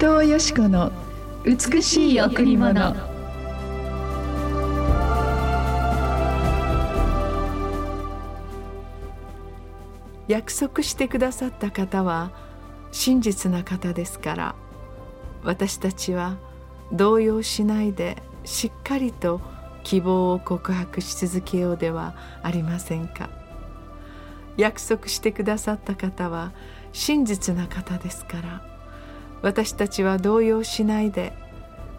[0.00, 0.92] 藤よし子の
[1.44, 2.96] 美しい贈り物。
[10.26, 12.30] 約束してくださった方は
[12.92, 14.54] 真実な方ですから
[15.44, 16.38] 私たちは
[16.92, 19.42] 動揺しないでしっかりと
[19.82, 23.28] 希望を告白し続けようではありませんか。
[24.56, 26.52] 約束してくださった方は
[26.94, 28.69] 真実な方ですから
[29.42, 31.32] 私たちは動揺しないで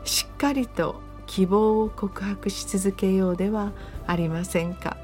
[0.03, 3.71] しっかりと希望を告白し続けようでは
[4.07, 4.97] ありませんか？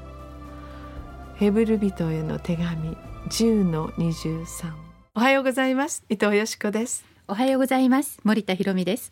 [1.36, 2.96] ヘブル人への手紙
[3.28, 4.72] 10の23
[5.14, 6.04] おはようございます。
[6.08, 7.04] 伊藤よしこです。
[7.26, 8.20] おはようございます。
[8.24, 9.10] 森田博美です。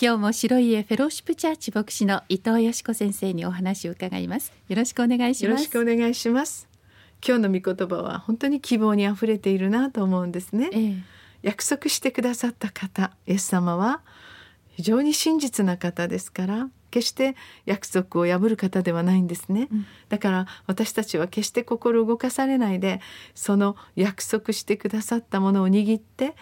[0.00, 4.52] 今日も白い家フェローシップチャーチ牧師の伊藤よしこ先生にお話を伺います。
[4.68, 5.50] よろしくお願いします。
[5.50, 6.68] よろしくお願いします。
[7.26, 10.96] 今日の御言葉は本当に希望にあふれているなと思うんですね、ええ、
[11.42, 14.02] 約束してくださった方イエス様は
[14.70, 23.00] 非常に真実な方ですから決して約束を破る方ではないんですね、うん、だから私たちは決して心動かされないで
[23.34, 26.34] その約束してくださったものを握って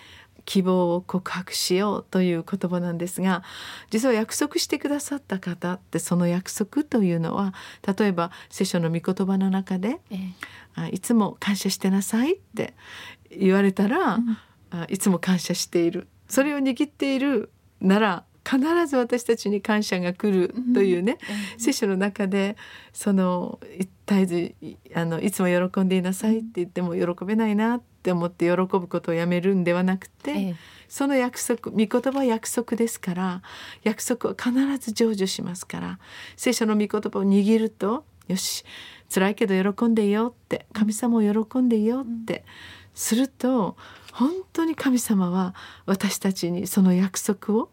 [0.45, 3.45] 希望を告白しようという言葉なんですが
[3.91, 7.55] 実は約束してくださった方ってその約束というのは
[7.98, 10.17] 例えば聖書の御言葉の中で、え
[10.78, 12.75] え、いつも感謝してなさいって
[13.31, 14.39] 言われたら、うん、
[14.89, 16.09] いつも感謝している。
[16.29, 21.19] それを握っているなら必ず私たちに感謝が来るというね、
[21.55, 22.57] うん、聖書の中で
[22.93, 23.61] その
[24.07, 24.55] 絶えず
[24.95, 30.55] あのいつも喜んでいなさいって言っても喜べないなって思って喜ぶことをやめるんではなくて、ええ、
[30.89, 33.43] その約束御言葉は約束ですから
[33.83, 35.99] 約束は必ず成就しますから
[36.37, 38.65] 聖書の御言葉を握るとよし
[39.12, 42.44] 辛いけど喜んでいようって神様を喜んでいようって
[43.00, 43.77] すると
[44.12, 45.55] 本当に神様は
[45.87, 47.71] 私たちにその約束を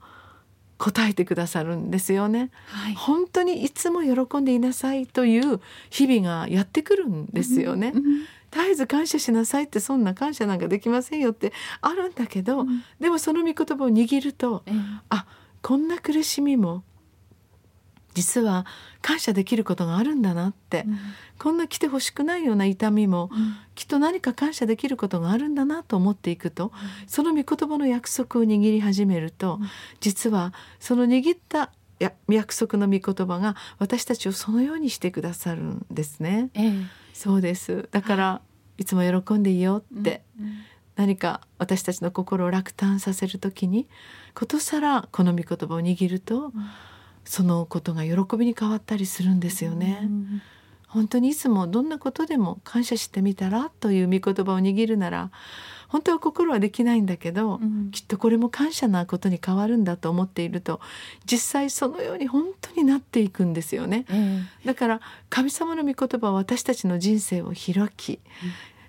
[0.77, 8.03] 答えてくださるんですよね、はい、本当にいつも喜んでいなさいという日々がやってくるんですよね、うんうん
[8.49, 11.51] 絶えず感謝しなさいってそんな感謝なんかできませんよって。
[11.81, 15.25] あるんだけど、うん、でもその御言葉を握ると、えー、あ
[15.61, 16.83] こんな苦しみも
[18.17, 18.65] 実は
[19.03, 20.97] 感謝できることがあるんだなって、うん、
[21.37, 29.59] こんな来てほしくないような痛みも、うん、きっと何か感謝できることがあるんだなと思っていくと、うん、その御言葉の約束を握り始めると、
[29.99, 31.69] 実はその握った
[32.27, 36.49] 約束の御言葉が私たちをそのようにしてくださるんですね。
[36.55, 36.73] ええ、
[37.13, 37.87] そうです。
[37.91, 38.41] だから、は
[38.79, 40.23] い、いつも喜んでいいよって、
[40.95, 43.87] 何か私たちの心を落胆させる時に
[44.33, 46.51] ことさらこの御言葉を握ると、
[47.27, 49.99] そのことが喜びに変わったりするんですよね。
[50.03, 50.41] うん
[50.87, 55.31] 本当にいつもどんなことでも感謝してみたらという御言葉を握るなら
[55.89, 60.79] 本当は心はできないんだけど、うん、きっとこれも感謝なことに変わるんだと思っていると
[61.29, 68.19] 実際そのように本当になっていくんですよね、うん、だから神様の御言葉は私たちの人生を開き、うん。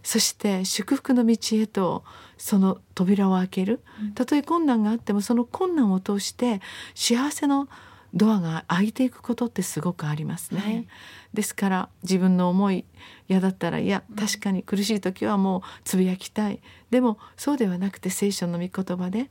[0.05, 2.05] そして祝福の道へと
[2.39, 3.81] その扉を開ける。
[4.15, 6.63] たとえ困難があってもその困難を通して
[6.95, 7.69] 幸せの
[8.15, 10.87] ドアが開いていくことってすごくありますね、はい、
[11.35, 12.85] ですから自分の思い
[13.29, 16.61] 嫌だったらいや確かに苦しい時はもうつぶやきたい。
[16.91, 19.31] でもそうではなくて聖書の御言葉で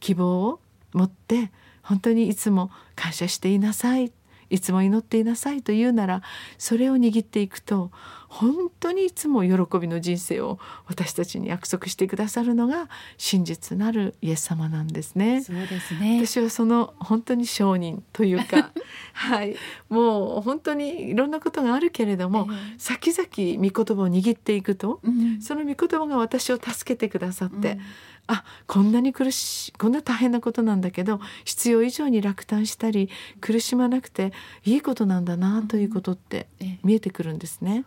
[0.00, 0.60] 希望を
[0.92, 4.12] 持って本当にいつも感謝していなさい。
[4.48, 6.22] いつも祈っていなさいと言うなら
[6.56, 7.90] それを握っていくと
[8.28, 15.42] 本当にいつも喜びの人生を私たちに約束してくださるのが真実なるイエス様なんですね。
[15.42, 16.24] そうですね。
[16.24, 18.72] 私はその本当に証人というか
[19.12, 19.56] はい。
[19.88, 27.80] もう本当にいろんなことがあるけれども、えー、先々御言葉を握っていくと、うん、その御言葉が私を助けてくださって、うん。
[28.28, 33.08] あこんなに苦しいこんな大変なことなんだけど必要以上に落胆したり
[33.40, 34.32] 苦しまなくて
[34.64, 36.48] いいことなんだなということって
[36.82, 37.84] 見えてくるんですね。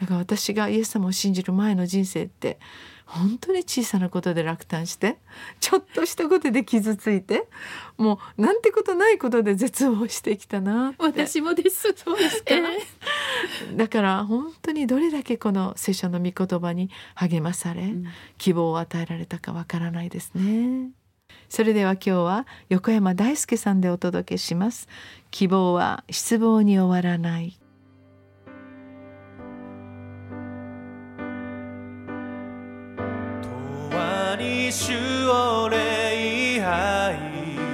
[0.00, 2.58] だから私がイエス様を信じる前の人生って
[3.10, 5.18] 本当に小さなことで落胆して
[5.58, 7.48] ちょっとしたことで傷ついて
[7.96, 11.92] もうなんてことないことで絶望してきたな私もです。
[11.96, 18.04] そうですか、えー、だから本当にどれだけこの聖書の御言葉に励まされ、うん、
[18.38, 20.90] 希望を与えられたかわからないですね。
[21.48, 24.88] それでは今日は横山大輔さんでお届けします。
[25.32, 27.59] 希望は失望に終わらない
[34.72, 34.92] 主
[35.28, 37.16] を礼拝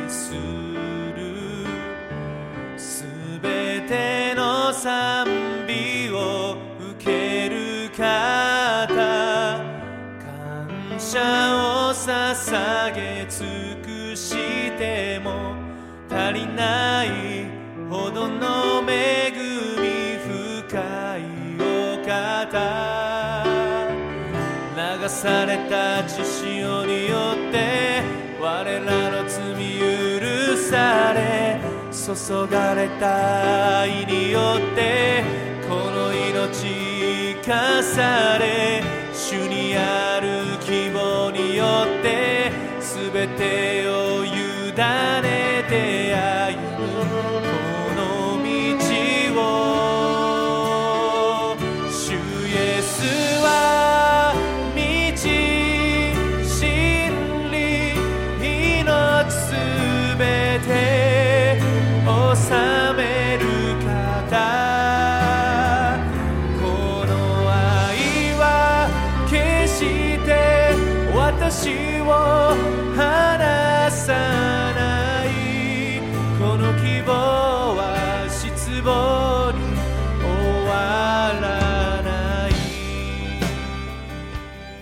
[0.08, 0.38] する
[2.78, 3.04] す
[3.42, 5.26] べての賛
[5.66, 6.56] 美を
[6.96, 9.58] 受ける方
[10.24, 11.20] 感謝
[11.90, 13.46] を捧げ尽
[13.82, 15.54] くしても
[16.10, 17.10] 足りない
[17.90, 20.16] ほどの恵み
[20.66, 21.22] 深い
[21.60, 23.05] お方。
[25.06, 27.16] 流された血潮によ
[27.48, 28.02] って
[28.40, 29.54] 我らの罪
[30.18, 31.60] 許され
[31.92, 35.22] 注がれた愛によって
[35.68, 36.66] この命
[37.36, 38.82] 生かされ
[39.14, 42.50] 主にある希望によって
[42.80, 43.95] 全てを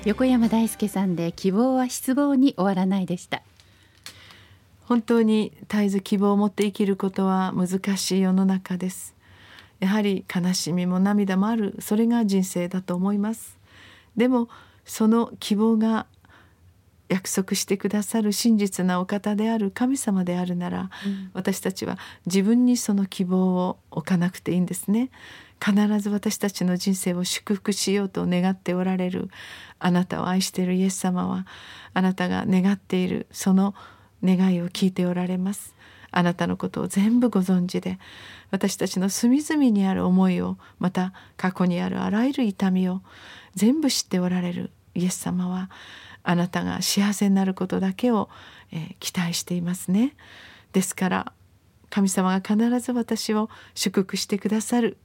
[0.05, 3.43] 横山大輔さんで希望は失望に終わらないでした。
[4.85, 9.15] 本当に絶えず希望を持って生きることは難しい世の中です。
[9.81, 13.59] やはり悲しみも涙もあるそれが人生だと思います。
[14.15, 14.51] でも
[14.85, 16.07] その希望が
[17.09, 25.11] 約束してくださる真実なお方である神様であるなら、うん、私たちは自分にその希望を置かなくていいんですね
[25.65, 29.31] 必ず私たちの人生を祝福しようと願っておられる
[29.79, 31.47] あなたを愛しているイエス様は
[31.95, 33.75] あなたが願っているその
[34.23, 35.75] 願いを聞いておられます。
[36.11, 37.99] あなたのことを全部ご存知で
[38.53, 43.01] 私たちの隅々にある思いをまた過去にあるあらゆる痛みを
[43.57, 45.71] 全部知っておられるイエス様は
[46.23, 48.29] あなたが幸せになることだけを、
[48.71, 50.15] えー、期待していますね。
[50.73, 51.33] ですから
[51.91, 54.99] 神様が必ず私を祝福してくださる。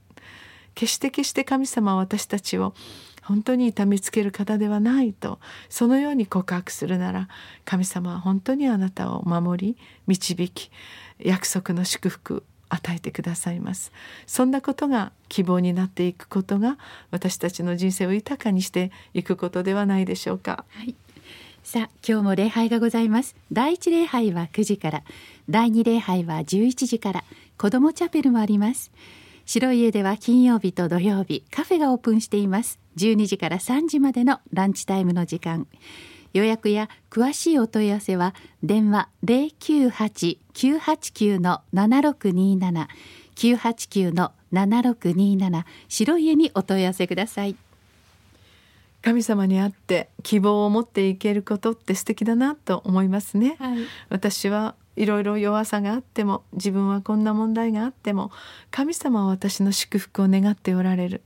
[0.74, 2.74] 決して決して神様は私たちを
[3.22, 5.38] 本当に痛めつける方ではないと
[5.68, 7.28] そのように告白するなら
[7.64, 9.76] 神様は本当にあなたを守り
[10.06, 10.70] 導き
[11.18, 13.92] 約束の祝福与えてくださいます。
[14.26, 16.78] そんなことが希望になっていくことが
[17.10, 20.94] 私たちの人生を豊かにしていくことではないでしょうか、はい、
[21.64, 23.34] さあ今日も礼拝がございます。
[23.52, 25.02] 第一礼拝は9時から
[25.48, 27.24] 第二礼拝は11時から
[27.58, 28.90] 子どもチャペルもあります。
[29.52, 32.78] 白い家では金曜日と土曜日カフェがオープンしています。
[32.96, 35.66] 12時から3時までのランチタイムの時間。
[36.32, 38.32] 予約や詳しいお問い合わせは
[38.62, 42.86] 電話098-989の7627
[43.34, 47.56] 989の7627白家にお問い合わせください。
[49.02, 53.78] 神様に会って希望を持っていけることって素敵だなと思いますね、はい、
[54.10, 58.30] 私はいろいろ弱さがあっても自分はこんな問題があっても
[58.70, 61.22] 神様は私の祝福を願っておられる。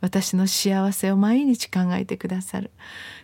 [0.00, 2.70] 私の幸せを毎日考えてくださる。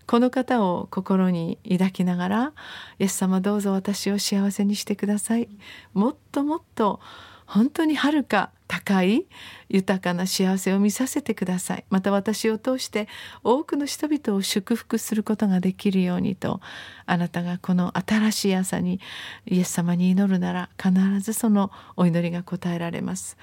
[0.07, 2.53] この方を心に抱きながら
[2.99, 5.49] イエス様どうぞ私を幸せにしてください。
[5.95, 6.99] もっともっと
[7.47, 9.27] 本当にはるか高い
[9.69, 11.85] 豊かな幸せを見させてください。
[11.89, 13.09] また私を通して
[13.45, 16.61] 多くの人々を祝福することができるようにと
[17.07, 19.01] あなたがこの新しい朝に
[19.47, 23.37] イエス様に祈るなら必ずそのお祈りが応えられます、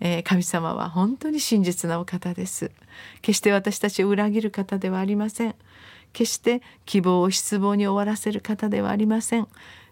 [0.00, 2.70] えー、神様は本当に真実なお方です。
[3.22, 5.54] 決して私たちを裏切る方ではありません。
[6.12, 9.48] 決して希望を失望に終わらせる方ではありません。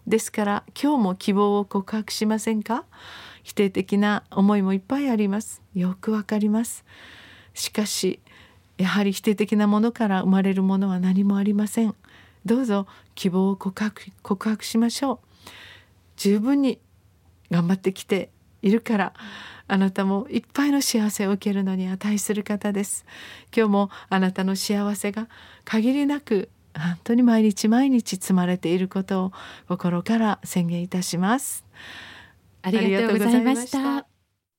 [0.07, 2.85] ですから今日も希望を告白しませんか？
[3.47, 5.61] 否定的な思いもいっぱいあります。
[5.73, 6.83] よくわかります。
[7.53, 8.19] しかし
[8.77, 11.95] やはり否定的なものから生まれるものは何もありません。
[12.45, 15.19] どうぞ希望を告白告白しましょう。
[16.17, 16.77] 十分に
[17.49, 19.13] 頑張ってきているから
[19.69, 23.05] あなたもいっぱいの幸せを受けるのに値する方です。
[23.55, 25.29] 今日もあなたの幸せが
[25.63, 29.31] 限りなく本当に毎日毎日積まれていることを
[29.69, 31.63] 心から宣言いたします。
[32.75, 34.16] ありがとうございました。